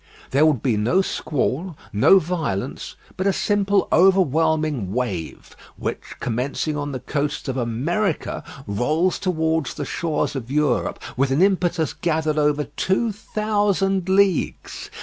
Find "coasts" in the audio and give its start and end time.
6.99-7.47